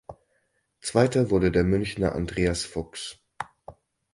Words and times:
Zweiter 0.79 1.29
wurde 1.29 1.51
der 1.51 1.63
Münchener 1.63 2.15
Andreas 2.15 2.63
Fuchs. 2.63 3.19